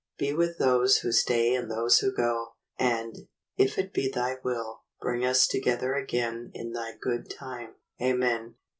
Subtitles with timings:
[0.17, 3.15] Be with those who stay and those who go, and,
[3.55, 7.75] if it be Thy will, bring us to gether again in Thy good time.
[8.01, 8.55] Amen."